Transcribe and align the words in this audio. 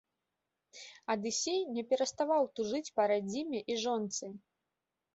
Адысей 1.15 1.61
не 1.77 1.83
пераставаў 1.93 2.51
тужыць 2.57 2.85
па 2.99 3.09
радзіме 3.15 3.65
і 3.75 3.81
жонцы. 3.87 4.37